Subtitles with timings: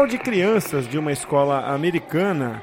[0.00, 2.62] coral de crianças de uma escola americana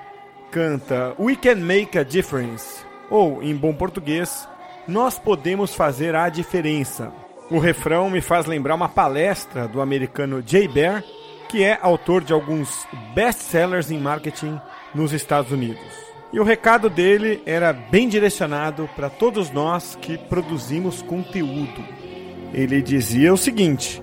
[0.50, 4.50] canta We Can Make a Difference, ou, em bom português,
[4.88, 7.14] Nós Podemos Fazer a Diferença.
[7.52, 11.04] O refrão me faz lembrar uma palestra do americano Jay Bear,
[11.48, 14.60] que é autor de alguns best-sellers em marketing
[14.96, 15.86] nos Estados Unidos.
[16.34, 21.86] E o recado dele era bem direcionado para todos nós que produzimos conteúdo.
[22.52, 24.02] Ele dizia o seguinte: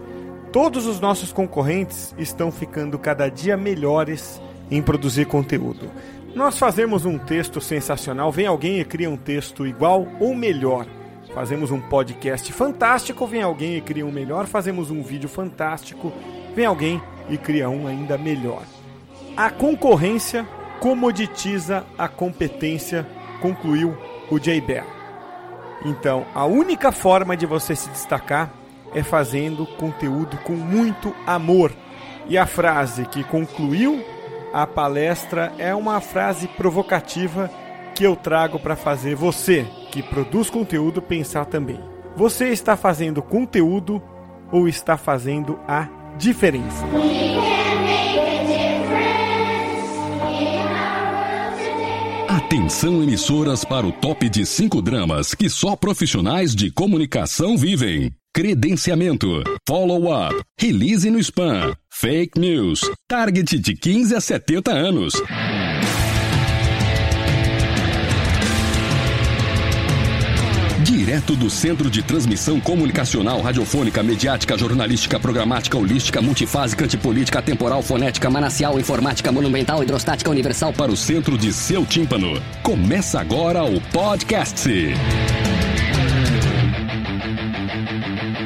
[0.55, 4.41] todos os nossos concorrentes estão ficando cada dia melhores
[4.71, 5.91] em produzir conteúdo.
[6.33, 10.87] Nós fazemos um texto sensacional, vem alguém e cria um texto igual ou melhor.
[11.35, 14.47] Fazemos um podcast fantástico, vem alguém e cria um melhor.
[14.47, 16.13] Fazemos um vídeo fantástico,
[16.55, 18.63] vem alguém e cria um ainda melhor.
[19.37, 20.47] A concorrência
[20.79, 23.05] comoditiza a competência,
[23.43, 23.99] concluiu
[24.31, 24.87] o Jay Bear.
[25.85, 28.64] Então, a única forma de você se destacar
[28.95, 31.73] é fazendo conteúdo com muito amor.
[32.29, 34.03] E a frase que concluiu
[34.53, 37.51] a palestra é uma frase provocativa
[37.95, 41.81] que eu trago para fazer você, que produz conteúdo, pensar também.
[42.17, 44.01] Você está fazendo conteúdo
[44.53, 46.85] ou está fazendo a diferença?
[52.29, 58.13] Atenção emissoras para o top de 5 dramas que só profissionais de comunicação vivem.
[58.37, 65.15] Credenciamento, follow-up, release no spam, fake news, target de 15 a 70 anos.
[70.83, 78.29] Direto do Centro de Transmissão Comunicacional, Radiofônica, Mediática, Jornalística, Programática, Holística, Multifásica, Antipolítica, Temporal, Fonética,
[78.29, 82.43] Manacial, Informática, Monumental, Hidrostática, Universal para o centro de seu tímpano.
[82.65, 84.69] Começa agora o podcast.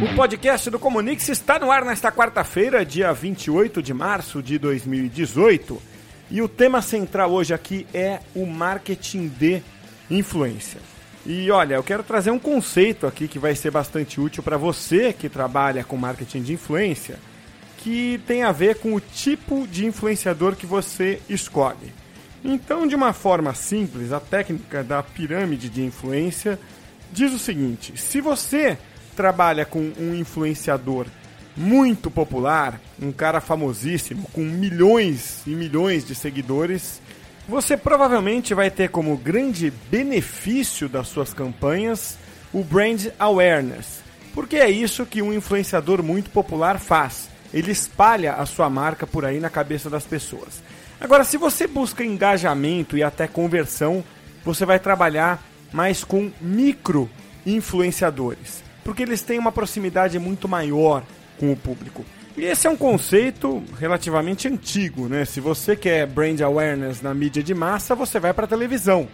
[0.00, 5.82] O podcast do Comunix está no ar nesta quarta-feira, dia 28 de março de 2018.
[6.30, 9.60] E o tema central hoje aqui é o marketing de
[10.08, 10.80] influência.
[11.26, 15.12] E olha, eu quero trazer um conceito aqui que vai ser bastante útil para você
[15.12, 17.18] que trabalha com marketing de influência,
[17.78, 21.92] que tem a ver com o tipo de influenciador que você escolhe.
[22.44, 26.56] Então, de uma forma simples, a técnica da pirâmide de influência
[27.10, 28.78] diz o seguinte: se você
[29.18, 31.04] trabalha com um influenciador
[31.56, 37.02] muito popular, um cara famosíssimo, com milhões e milhões de seguidores,
[37.48, 42.16] você provavelmente vai ter como grande benefício das suas campanhas
[42.52, 44.02] o brand awareness,
[44.32, 47.28] porque é isso que um influenciador muito popular faz.
[47.52, 50.62] Ele espalha a sua marca por aí na cabeça das pessoas.
[51.00, 54.04] Agora, se você busca engajamento e até conversão,
[54.44, 55.42] você vai trabalhar
[55.72, 57.10] mais com micro
[57.44, 61.02] influenciadores, porque eles têm uma proximidade muito maior
[61.38, 62.04] com o público.
[62.36, 65.24] E esse é um conceito relativamente antigo, né?
[65.24, 69.08] Se você quer brand awareness na mídia de massa, você vai para a televisão.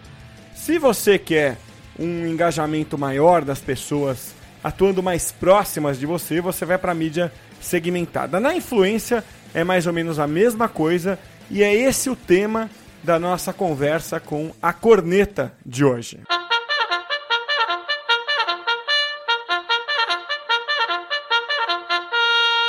[0.53, 1.57] Se você quer
[1.97, 7.31] um engajamento maior das pessoas atuando mais próximas de você, você vai para a mídia
[7.59, 8.39] segmentada.
[8.39, 11.17] Na influência é mais ou menos a mesma coisa
[11.49, 12.69] e é esse o tema
[13.03, 16.19] da nossa conversa com a corneta de hoje.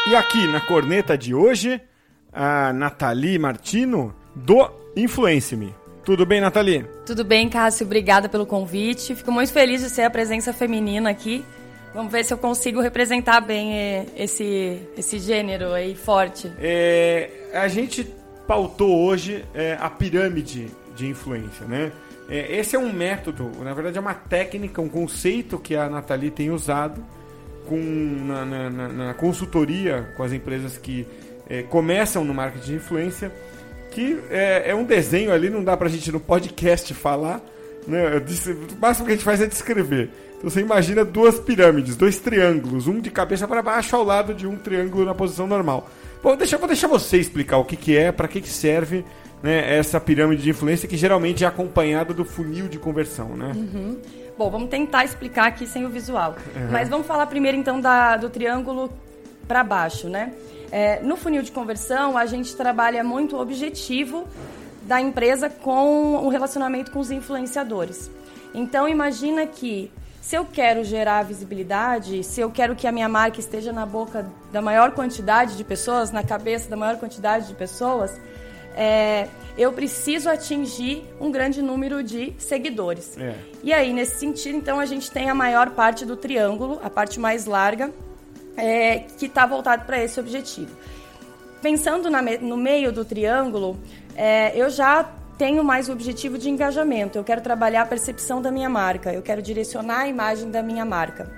[0.08, 1.80] E aqui na corneta de hoje,
[2.32, 5.74] a Nathalie Martino, do Influence-me.
[6.04, 6.86] Tudo bem, Nathalie?
[7.04, 7.84] Tudo bem, Cássio.
[7.84, 9.16] Obrigada pelo convite.
[9.16, 11.44] Fico muito feliz de ser a presença feminina aqui.
[11.92, 16.52] Vamos ver se eu consigo representar bem é, esse, esse gênero aí forte.
[16.60, 18.06] É, a gente
[18.46, 21.90] pautou hoje é, a pirâmide de influência, né?
[22.28, 26.30] É, esse é um método, na verdade é uma técnica, um conceito que a Nathalie
[26.30, 27.04] tem usado
[27.66, 31.06] com, na, na, na consultoria com as empresas que
[31.48, 33.32] é, começam no marketing de influência,
[33.90, 37.40] que é, é, um desenho ali, não dá pra gente no podcast falar,
[37.86, 38.18] né?
[38.18, 40.10] O máximo que a gente faz é descrever.
[40.38, 44.46] Então você imagina duas pirâmides, dois triângulos, um de cabeça para baixo ao lado de
[44.46, 45.88] um triângulo na posição normal.
[46.22, 49.04] Bom, deixa, vou deixar você explicar o que, que é, para que, que serve
[49.42, 53.52] né, essa pirâmide de influência que geralmente é acompanhada do funil de conversão, né?
[53.54, 53.98] Uhum.
[54.38, 56.36] Bom, vamos tentar explicar aqui sem o visual.
[56.54, 56.68] Uhum.
[56.70, 58.92] Mas vamos falar primeiro então da, do triângulo
[59.48, 60.32] para baixo, né?
[60.70, 64.26] É, no funil de conversão, a gente trabalha muito o objetivo
[64.82, 68.10] da empresa com o relacionamento com os influenciadores.
[68.54, 69.90] Então, imagina que
[70.20, 74.26] se eu quero gerar visibilidade, se eu quero que a minha marca esteja na boca
[74.52, 78.20] da maior quantidade de pessoas, na cabeça da maior quantidade de pessoas,
[78.76, 83.16] é, eu preciso atingir um grande número de seguidores.
[83.18, 83.34] É.
[83.62, 87.18] E aí, nesse sentido, então, a gente tem a maior parte do triângulo, a parte
[87.18, 87.90] mais larga,
[88.56, 90.70] é, que está voltado para esse objetivo.
[91.62, 93.78] pensando na, no meio do triângulo,
[94.14, 97.18] é, eu já tenho mais o objetivo de engajamento.
[97.18, 100.84] Eu quero trabalhar a percepção da minha marca, eu quero direcionar a imagem da minha
[100.84, 101.30] marca.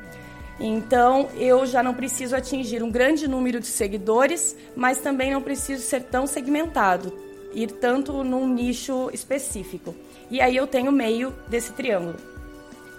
[0.61, 5.83] Então, eu já não preciso atingir um grande número de seguidores, mas também não preciso
[5.83, 7.13] ser tão segmentado,
[7.53, 9.95] ir tanto num nicho específico.
[10.31, 12.17] E aí eu tenho o meio desse triângulo.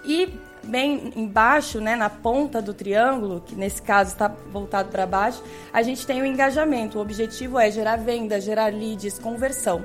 [0.04, 0.28] E
[0.62, 5.42] bem embaixo, né, na ponta do triângulo, que nesse caso está voltado para baixo,
[5.72, 6.98] a gente tem o engajamento.
[6.98, 9.84] O objetivo é gerar venda, gerar leads, conversão.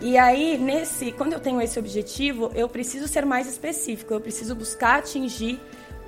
[0.00, 4.54] E aí, nesse, quando eu tenho esse objetivo, eu preciso ser mais específico, eu preciso
[4.54, 5.60] buscar atingir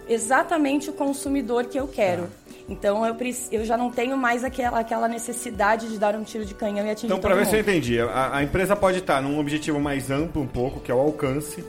[0.08, 2.24] exatamente o consumidor que eu quero.
[2.24, 2.40] Ah.
[2.68, 3.16] Então eu,
[3.50, 6.90] eu já não tenho mais aquela, aquela necessidade de dar um tiro de canhão e
[6.90, 10.08] atingir Então, para ver se eu entendi, a, a, empresa pode estar num objetivo mais
[10.08, 11.64] amplo um pouco, que é o alcance,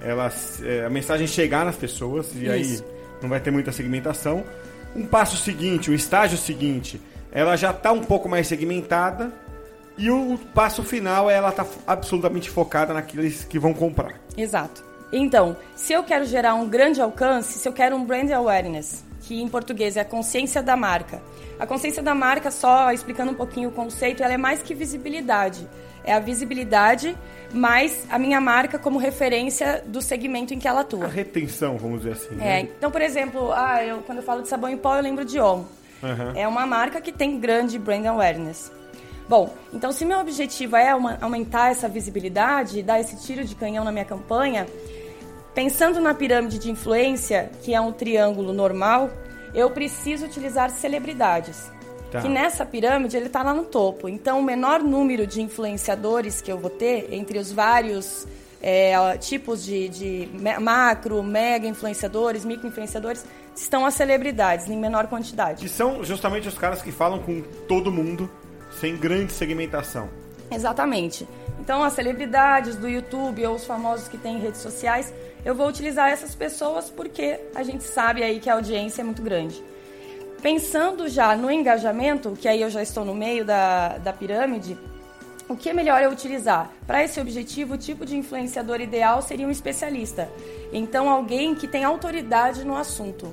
[0.00, 2.50] ela, é, a mensagem chegar nas pessoas, e Isso.
[2.50, 2.84] aí
[3.20, 4.44] não vai ter muita segmentação.
[4.94, 6.98] Um passo seguinte, um estágio seguinte,
[7.30, 9.30] ela já está um pouco mais segmentada,
[9.98, 14.18] e o passo final é ela estar tá absolutamente focada naqueles que vão comprar.
[14.36, 14.84] Exato.
[15.12, 19.40] Então, se eu quero gerar um grande alcance, se eu quero um brand awareness, que
[19.40, 21.20] em português é a consciência da marca.
[21.58, 25.66] A consciência da marca, só explicando um pouquinho o conceito, ela é mais que visibilidade.
[26.04, 27.16] É a visibilidade
[27.52, 31.06] mais a minha marca como referência do segmento em que ela atua.
[31.06, 32.34] A retenção, vamos dizer assim.
[32.34, 32.60] É, né?
[32.60, 35.40] então, por exemplo, ah, eu, quando eu falo de sabão em pó, eu lembro de
[35.40, 35.66] Omo.
[36.02, 36.32] Uhum.
[36.36, 38.70] É uma marca que tem grande brand awareness.
[39.28, 43.90] Bom, então se meu objetivo é aumentar essa visibilidade, dar esse tiro de canhão na
[43.90, 44.68] minha campanha,
[45.56, 49.10] pensando na pirâmide de influência, que é um triângulo normal,
[49.54, 51.72] eu preciso utilizar celebridades.
[52.12, 52.20] Tá.
[52.20, 54.06] Que nessa pirâmide ele está lá no topo.
[54.06, 58.26] Então, o menor número de influenciadores que eu vou ter entre os vários
[58.62, 60.28] é, tipos de, de,
[60.60, 63.24] macro, mega influenciadores, micro influenciadores,
[63.54, 65.62] estão as celebridades em menor quantidade.
[65.62, 68.30] Que são justamente os caras que falam com todo mundo
[68.78, 70.10] sem grande segmentação.
[70.50, 71.26] Exatamente.
[71.58, 75.12] Então, as celebridades do YouTube ou os famosos que têm redes sociais,
[75.44, 79.22] eu vou utilizar essas pessoas porque a gente sabe aí que a audiência é muito
[79.22, 79.62] grande.
[80.42, 84.78] Pensando já no engajamento, que aí eu já estou no meio da, da pirâmide,
[85.48, 86.72] o que é melhor eu utilizar?
[86.86, 90.28] Para esse objetivo, o tipo de influenciador ideal seria um especialista.
[90.72, 93.32] Então, alguém que tem autoridade no assunto.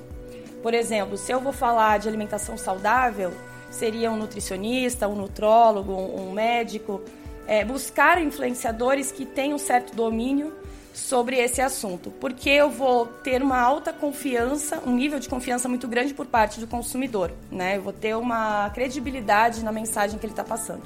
[0.62, 3.32] Por exemplo, se eu vou falar de alimentação saudável,
[3.68, 7.02] seria um nutricionista, um nutrólogo, um, médico,
[7.46, 10.52] é, buscar influenciadores que tenham certo domínio
[10.92, 15.88] sobre esse assunto, porque eu vou ter uma alta confiança, um nível de confiança muito
[15.88, 17.76] grande por parte do consumidor, né?
[17.76, 20.82] Eu vou ter uma credibilidade na mensagem que ele está passando.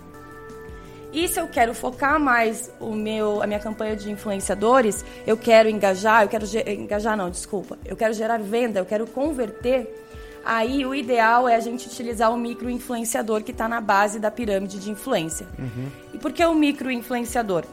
[1.12, 5.68] E se eu quero focar mais o meu, a minha campanha de influenciadores, eu quero
[5.68, 10.07] engajar, eu quero engajar não, desculpa, eu quero gerar venda, eu quero converter
[10.48, 14.80] aí o ideal é a gente utilizar o microinfluenciador que está na base da pirâmide
[14.80, 15.46] de influência.
[15.58, 15.90] Uhum.
[16.14, 17.64] E por que o microinfluenciador?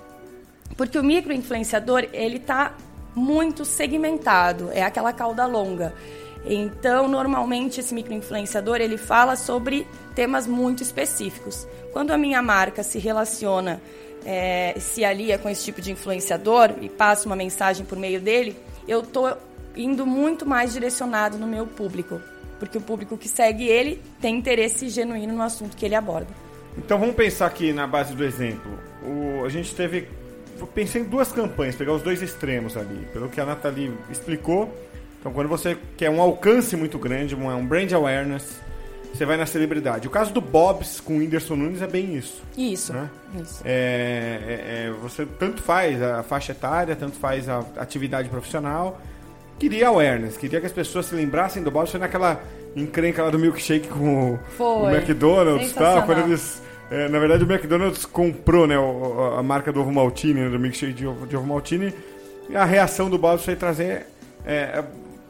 [0.75, 2.73] Porque o microinfluenciador, ele está
[3.15, 5.93] muito segmentado, é aquela cauda longa.
[6.45, 11.65] Então, normalmente esse microinfluenciador, ele fala sobre temas muito específicos.
[11.93, 13.81] Quando a minha marca se relaciona,
[14.25, 18.53] é, se alia com esse tipo de influenciador e passa uma mensagem por meio dele,
[18.85, 19.31] eu estou
[19.77, 22.19] indo muito mais direcionado no meu público
[22.59, 26.29] porque o público que segue ele tem interesse genuíno no assunto que ele aborda.
[26.77, 28.71] Então vamos pensar aqui na base do exemplo.
[29.03, 30.07] O, a gente teve.
[30.73, 34.73] Pensei em duas campanhas, pegar os dois extremos ali, pelo que a Nathalie explicou.
[35.19, 38.61] Então, quando você quer um alcance muito grande, um, um brand awareness,
[39.13, 40.07] você vai na celebridade.
[40.07, 42.41] O caso do Bob's com o Whindersson Nunes é bem isso.
[42.57, 42.93] Isso.
[42.93, 43.09] Né?
[43.41, 43.61] isso.
[43.65, 49.01] É, é, é, você tanto faz a faixa etária, tanto faz a atividade profissional
[49.59, 51.89] queria awareness, queria que as pessoas se lembrassem do Bob.
[51.89, 52.41] Foi naquela
[52.75, 56.01] encrenca lá do milkshake com o, o McDonald's, tá?
[56.01, 58.75] Quando eles, é, na verdade, o McDonald's comprou né,
[59.37, 61.93] a marca do ovo maltine, né, do milkshake de ovo, de ovo maltine.
[62.49, 64.07] E a reação do Bob foi trazer,
[64.45, 64.83] é, é,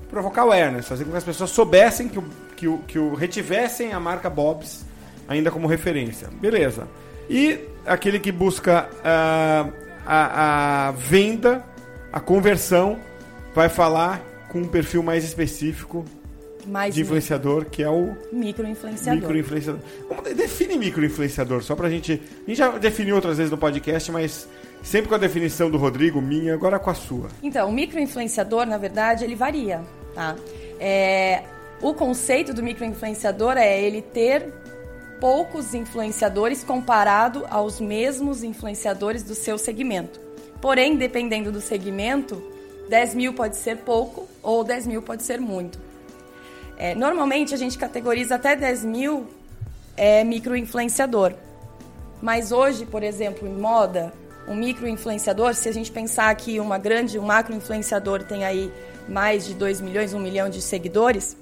[0.09, 2.23] provocar awareness, fazer com que as pessoas soubessem que o,
[2.55, 4.85] que o, que o retivessem a marca Bob's
[5.27, 6.27] ainda como referência.
[6.41, 6.87] Beleza.
[7.29, 9.73] E aquele que busca uh,
[10.05, 11.63] a, a venda,
[12.11, 12.99] a conversão
[13.55, 16.05] vai falar com um perfil mais específico
[16.67, 19.21] mais de influenciador, que é o microinfluenciador.
[19.21, 19.81] Microinfluenciador.
[20.35, 22.21] Define microinfluenciador, só pra gente.
[22.43, 24.47] A gente já definiu outras vezes no podcast, mas
[24.83, 27.29] sempre com a definição do Rodrigo, minha, agora com a sua.
[27.41, 29.81] Então, o microinfluenciador, na verdade, ele varia.
[30.13, 30.35] Tá?
[30.79, 31.43] É,
[31.81, 34.51] o conceito do microinfluenciador é ele ter
[35.19, 40.19] poucos influenciadores comparado aos mesmos influenciadores do seu segmento.
[40.59, 42.41] Porém, dependendo do segmento,
[42.89, 45.79] 10 mil pode ser pouco ou 10 mil pode ser muito.
[46.77, 49.27] É, normalmente a gente categoriza até 10 mil
[49.97, 51.33] é microinfluenciador.
[52.21, 54.13] Mas hoje, por exemplo, em moda,
[54.47, 58.71] um microinfluenciador, se a gente pensar que uma grande, um macroinfluenciador tem aí
[59.07, 61.37] mais de 2 milhões, 1 milhão de seguidores,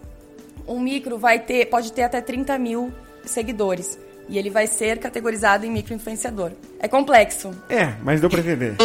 [0.67, 2.93] um micro vai ter, pode ter até 30 mil
[3.25, 3.97] seguidores.
[4.29, 6.51] E ele vai ser categorizado em microinfluenciador.
[6.79, 7.51] É complexo.
[7.69, 8.75] É, mas deu pra entender.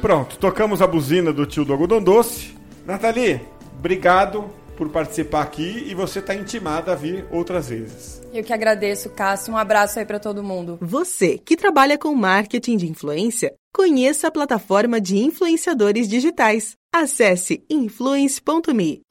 [0.00, 2.54] Pronto, tocamos a buzina do tio do algodão doce.
[2.86, 3.40] Nathalie,
[3.78, 8.22] obrigado por participar aqui e você está intimada a vir outras vezes.
[8.32, 9.52] Eu que agradeço, Cássio.
[9.52, 10.78] Um abraço aí para todo mundo.
[10.80, 16.72] Você que trabalha com marketing de influência, conheça a plataforma de influenciadores digitais.
[16.94, 19.02] Acesse influence.me.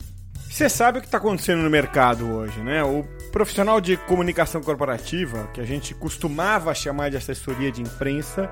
[0.49, 2.83] Você sabe o que está acontecendo no mercado hoje, né?
[2.83, 8.49] O profissional de comunicação corporativa, que a gente costumava chamar de assessoria de imprensa,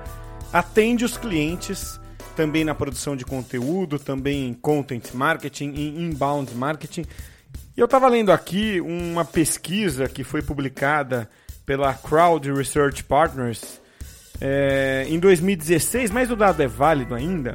[0.52, 2.00] atende os clientes
[2.36, 7.04] também na produção de conteúdo, também em content marketing, em inbound marketing.
[7.76, 11.28] E eu estava lendo aqui uma pesquisa que foi publicada
[11.66, 13.80] pela Crowd Research Partners
[14.40, 17.52] é, em 2016, mas o dado é válido ainda,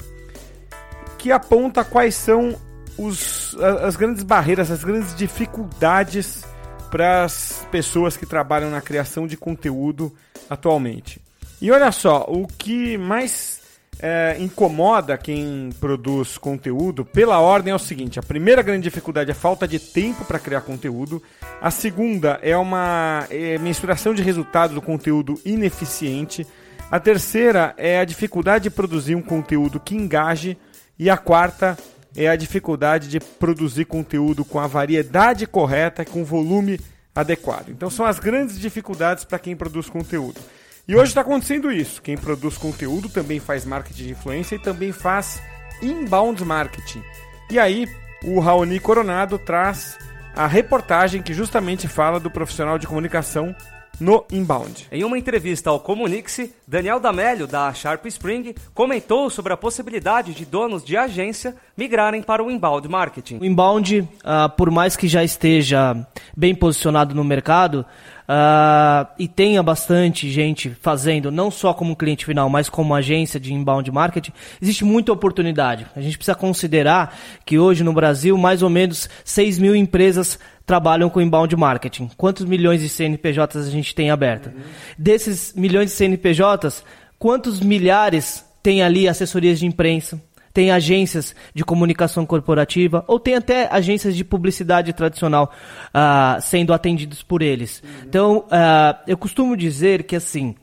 [1.18, 2.56] que aponta quais são
[2.98, 6.44] os, as grandes barreiras, as grandes dificuldades
[6.94, 10.14] para as pessoas que trabalham na criação de conteúdo
[10.48, 11.20] atualmente.
[11.60, 13.62] E olha só, o que mais
[14.00, 19.34] é, incomoda quem produz conteúdo, pela ordem, é o seguinte: a primeira grande dificuldade é
[19.34, 21.20] a falta de tempo para criar conteúdo,
[21.60, 26.46] a segunda é uma é, mensuração de resultados do conteúdo ineficiente,
[26.92, 30.60] a terceira é a dificuldade de produzir um conteúdo que engaje,
[31.00, 31.93] e a quarta é
[32.28, 36.80] a dificuldade de produzir conteúdo com a variedade correta, com volume
[37.16, 37.70] adequado.
[37.70, 40.40] Então são as grandes dificuldades para quem produz conteúdo.
[40.88, 42.02] E hoje está acontecendo isso.
[42.02, 45.42] Quem produz conteúdo também faz marketing de influência e também faz
[45.82, 47.02] inbound marketing.
[47.50, 47.88] E aí,
[48.24, 49.98] o Raoni Coronado traz
[50.36, 53.56] a reportagem que justamente fala do profissional de comunicação
[54.00, 54.88] no inbound.
[54.92, 60.46] Em uma entrevista ao Comunix, Daniel D'Amelio, da Sharp Spring, comentou sobre a possibilidade de
[60.46, 63.38] donos de agência migrarem para o inbound marketing.
[63.40, 65.96] O inbound, uh, por mais que já esteja
[66.36, 67.86] bem posicionado no mercado,
[68.24, 73.54] Uh, e tenha bastante gente fazendo, não só como cliente final, mas como agência de
[73.54, 75.86] inbound marketing, existe muita oportunidade.
[75.94, 81.10] A gente precisa considerar que hoje no Brasil, mais ou menos 6 mil empresas trabalham
[81.10, 82.10] com inbound marketing.
[82.16, 84.54] Quantos milhões de CNPJs a gente tem aberta?
[84.56, 84.62] Uhum.
[84.98, 86.82] Desses milhões de CNPJs,
[87.20, 90.22] quantos milhares tem ali assessorias de imprensa?
[90.54, 95.52] Tem agências de comunicação corporativa ou tem até agências de publicidade tradicional
[95.90, 97.82] uh, sendo atendidos por eles.
[97.84, 97.90] Uhum.
[98.06, 100.56] Então, uh, eu costumo dizer que assim,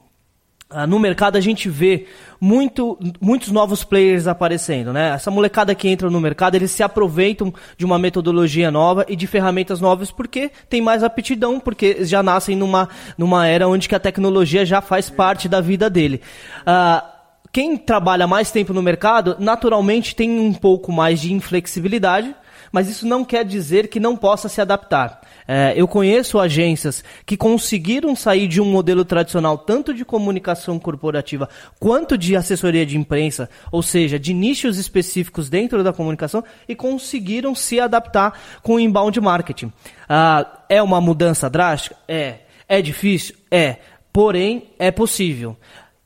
[0.72, 2.06] Uh, no mercado a gente vê
[2.40, 5.10] muito, muitos novos players aparecendo, né?
[5.14, 9.26] Essa molecada que entra no mercado, eles se aproveitam de uma metodologia nova e de
[9.26, 13.98] ferramentas novas porque tem mais aptidão, porque já nascem numa, numa era onde que a
[13.98, 16.22] tecnologia já faz parte da vida dele.
[16.60, 17.09] Uh,
[17.52, 22.34] quem trabalha mais tempo no mercado, naturalmente tem um pouco mais de inflexibilidade,
[22.70, 25.20] mas isso não quer dizer que não possa se adaptar.
[25.48, 31.48] É, eu conheço agências que conseguiram sair de um modelo tradicional, tanto de comunicação corporativa
[31.80, 37.52] quanto de assessoria de imprensa, ou seja, de nichos específicos dentro da comunicação, e conseguiram
[37.54, 39.72] se adaptar com o inbound marketing.
[40.08, 41.96] Ah, é uma mudança drástica?
[42.06, 42.38] É.
[42.68, 43.34] É difícil?
[43.50, 43.78] É.
[44.12, 45.56] Porém, é possível.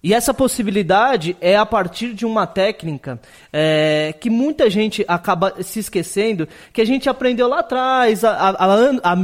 [0.05, 3.19] E essa possibilidade é a partir de uma técnica
[3.51, 9.17] é, que muita gente acaba se esquecendo, que a gente aprendeu lá atrás, há,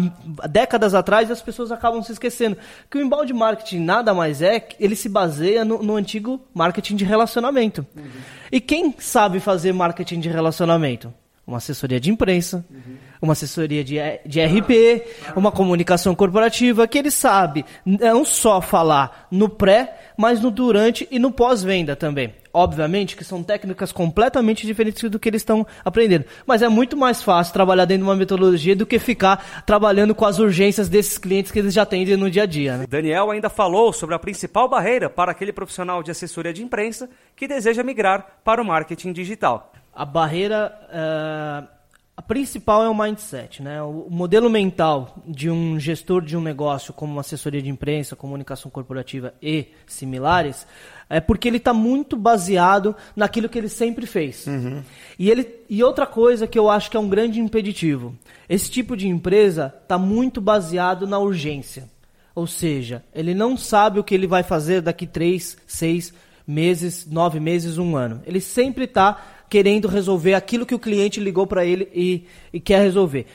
[0.49, 2.57] décadas atrás, e as pessoas acabam se esquecendo.
[2.91, 7.05] Que o inbound marketing nada mais é, ele se baseia no, no antigo marketing de
[7.05, 7.87] relacionamento.
[7.95, 8.09] Uhum.
[8.51, 11.13] E quem sabe fazer marketing de relacionamento?
[11.47, 12.65] Uma assessoria de imprensa.
[12.71, 15.05] Uhum uma assessoria de, de RP,
[15.37, 21.19] uma comunicação corporativa, que ele sabe não só falar no pré, mas no durante e
[21.19, 22.35] no pós-venda também.
[22.53, 26.25] Obviamente que são técnicas completamente diferentes do que eles estão aprendendo.
[26.45, 30.25] Mas é muito mais fácil trabalhar dentro de uma metodologia do que ficar trabalhando com
[30.25, 32.77] as urgências desses clientes que eles já atendem no dia a dia.
[32.77, 32.87] Né?
[32.89, 37.47] Daniel ainda falou sobre a principal barreira para aquele profissional de assessoria de imprensa que
[37.47, 39.73] deseja migrar para o marketing digital.
[39.95, 40.73] A barreira.
[40.91, 41.80] Uh
[42.21, 43.83] a principal é o mindset, né?
[43.83, 49.33] O modelo mental de um gestor de um negócio, como assessoria de imprensa, comunicação corporativa
[49.41, 50.67] e similares,
[51.09, 54.47] é porque ele está muito baseado naquilo que ele sempre fez.
[54.47, 54.83] Uhum.
[55.19, 58.15] E, ele, e outra coisa que eu acho que é um grande impeditivo:
[58.47, 61.89] esse tipo de empresa está muito baseado na urgência.
[62.35, 66.13] Ou seja, ele não sabe o que ele vai fazer daqui três, seis
[66.47, 68.21] meses, nove meses, um ano.
[68.27, 72.81] Ele sempre está querendo resolver aquilo que o cliente ligou para ele e, e quer
[72.81, 73.27] resolver.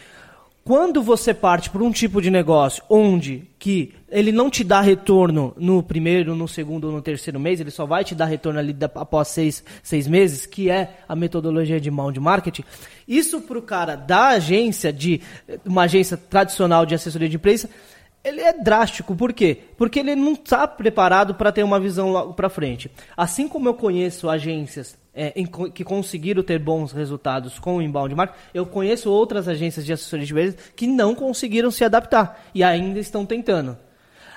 [0.64, 5.54] Quando você parte por um tipo de negócio onde que ele não te dá retorno
[5.58, 8.74] no primeiro, no segundo ou no terceiro mês, ele só vai te dar retorno ali
[8.74, 12.64] da, após seis, seis meses, que é a metodologia de mão de marketing,
[13.08, 15.22] isso para o cara da agência, de
[15.64, 17.70] uma agência tradicional de assessoria de imprensa,
[18.24, 19.16] ele é drástico.
[19.16, 19.60] Por quê?
[19.78, 22.90] Porque ele não está preparado para ter uma visão para frente.
[23.16, 28.14] Assim como eu conheço agências é, em, que conseguiram ter bons resultados com o inbound
[28.14, 32.64] marketing, eu conheço outras agências de assessoria de vendas que não conseguiram se adaptar e
[32.64, 33.78] ainda estão tentando.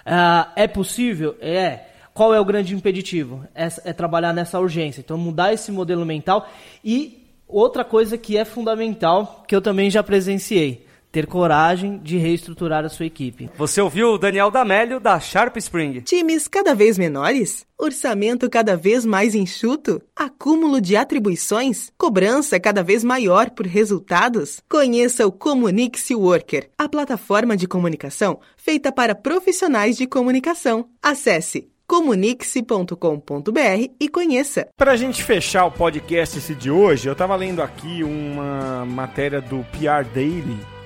[0.07, 1.37] Ah, é possível?
[1.41, 1.81] É.
[2.15, 3.45] Qual é o grande impeditivo?
[3.55, 5.01] É, é trabalhar nessa urgência.
[5.01, 6.49] Então, mudar esse modelo mental.
[6.85, 12.85] E outra coisa que é fundamental, que eu também já presenciei ter coragem de reestruturar
[12.85, 13.51] a sua equipe.
[13.57, 16.01] Você ouviu o Daniel Damélio, da Sharp Spring.
[16.03, 17.67] Times cada vez menores?
[17.79, 20.03] Orçamento cada vez mais enxuto?
[20.15, 21.91] Acúmulo de atribuições?
[21.97, 24.61] Cobrança cada vez maior por resultados?
[24.69, 30.89] Conheça o Comunique-se Worker, a plataforma de comunicação feita para profissionais de comunicação.
[31.03, 34.69] Acesse comunique-se.com.br e conheça.
[34.77, 39.41] Para a gente fechar o podcast esse de hoje, eu estava lendo aqui uma matéria
[39.41, 40.78] do PR Daily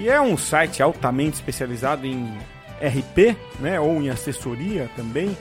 [0.00, 2.32] que é um site altamente especializado em
[2.80, 5.36] RP, né, ou em assessoria também.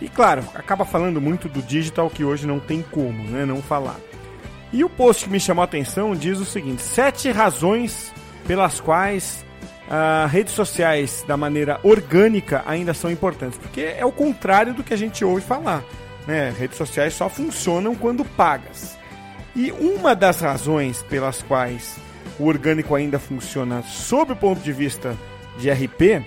[0.00, 3.96] E claro, acaba falando muito do digital que hoje não tem como, né, não falar.
[4.72, 8.14] E o post que me chamou a atenção diz o seguinte: sete razões
[8.46, 9.44] pelas quais
[9.88, 14.94] uh, redes sociais da maneira orgânica ainda são importantes, porque é o contrário do que
[14.94, 15.82] a gente ouve falar.
[16.24, 16.54] Né?
[16.56, 18.96] Redes sociais só funcionam quando pagas.
[19.56, 21.98] E uma das razões pelas quais
[22.38, 25.16] o orgânico ainda funciona sob o ponto de vista
[25.58, 26.24] de RP,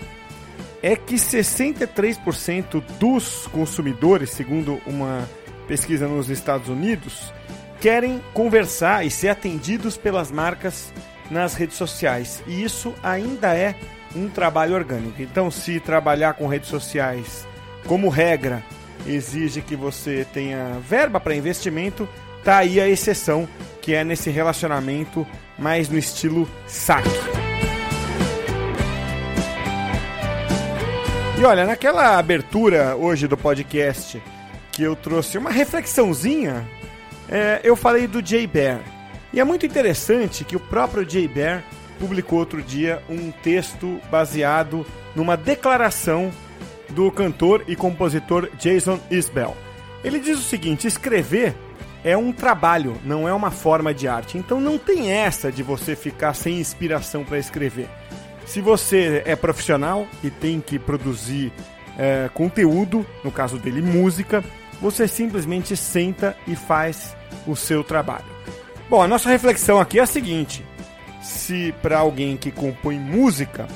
[0.84, 5.30] é que 63% dos consumidores, segundo uma
[5.68, 7.32] pesquisa nos Estados Unidos,
[7.80, 10.92] querem conversar e ser atendidos pelas marcas
[11.30, 12.44] nas redes sociais.
[12.48, 13.76] E isso ainda é
[14.16, 15.22] um trabalho orgânico.
[15.22, 17.48] Então, se trabalhar com redes sociais,
[17.86, 18.64] como regra,
[19.08, 22.08] exige que você tenha verba para investimento,
[22.44, 23.48] tá aí a exceção,
[23.82, 25.26] que é nesse relacionamento
[25.62, 27.10] mais no estilo saque.
[31.40, 34.22] E olha, naquela abertura hoje do podcast
[34.72, 36.68] que eu trouxe uma reflexãozinha,
[37.30, 38.80] é, eu falei do Jay Bear.
[39.32, 41.64] E é muito interessante que o próprio Jay Bear
[42.00, 46.32] publicou outro dia um texto baseado numa declaração
[46.90, 49.56] do cantor e compositor Jason Isbell.
[50.04, 51.56] Ele diz o seguinte: escrever
[52.04, 54.38] é um trabalho, não é uma forma de arte.
[54.38, 57.88] Então não tem essa de você ficar sem inspiração para escrever.
[58.46, 61.54] Se você é profissional e tem que produzir
[61.98, 64.44] é, conteúdo, no caso dele música,
[64.82, 68.26] você simplesmente senta e faz o seu trabalho.
[68.90, 70.66] Bom, a nossa reflexão aqui é a seguinte:
[71.22, 73.68] se para alguém que compõe música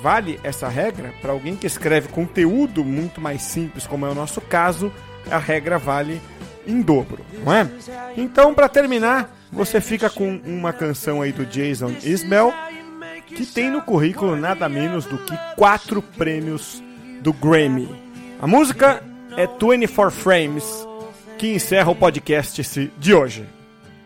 [0.00, 4.40] vale essa regra, para alguém que escreve conteúdo muito mais simples, como é o nosso
[4.40, 4.92] caso,
[5.30, 6.20] a regra vale
[6.66, 7.68] em dobro, não é?
[8.16, 12.52] Então, para terminar, você fica com uma canção aí do Jason Isbell,
[13.26, 16.82] que tem no currículo nada menos do que quatro prêmios
[17.20, 17.88] do Grammy.
[18.40, 19.02] A música
[19.36, 20.86] é 24 Frames,
[21.38, 23.46] que encerra o podcast de hoje.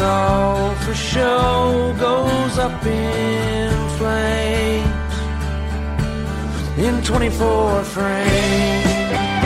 [0.00, 4.86] all for show goes up in flames
[6.78, 9.45] in 24 frames.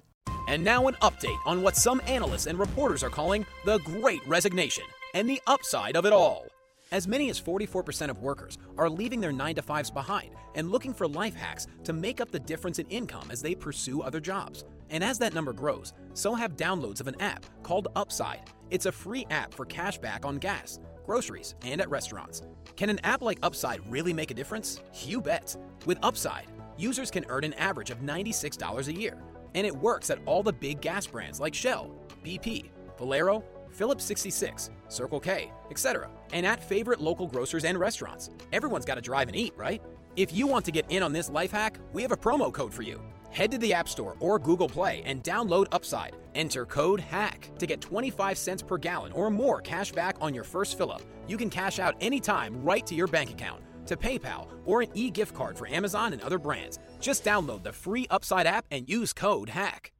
[0.51, 4.83] And now, an update on what some analysts and reporters are calling the Great Resignation
[5.13, 6.45] and the upside of it all.
[6.91, 10.93] As many as 44% of workers are leaving their 9 to 5s behind and looking
[10.93, 14.65] for life hacks to make up the difference in income as they pursue other jobs.
[14.89, 18.41] And as that number grows, so have downloads of an app called Upside.
[18.71, 22.41] It's a free app for cash back on gas groceries and at restaurants.
[22.75, 24.81] Can an app like Upside really make a difference?
[25.05, 25.55] You bet.
[25.85, 29.17] With Upside, users can earn an average of $96 a year,
[29.55, 31.91] and it works at all the big gas brands like Shell,
[32.23, 38.29] BP, Valero, Phillips 66, Circle K, etc., and at favorite local grocers and restaurants.
[38.51, 39.81] Everyone's got to drive and eat, right?
[40.15, 42.73] If you want to get in on this life hack, we have a promo code
[42.73, 43.01] for you.
[43.31, 46.17] Head to the App Store or Google Play and download Upside.
[46.35, 50.43] Enter code HACK to get 25 cents per gallon or more cash back on your
[50.43, 51.01] first fill up.
[51.27, 53.61] You can cash out anytime right to your bank account,
[53.91, 56.79] to PayPal, or an e gift card for Amazon and other brands.
[56.99, 59.91] Just download the free Upside app and use code HACK.